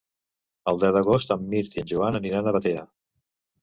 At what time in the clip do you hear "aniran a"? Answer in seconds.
2.25-2.59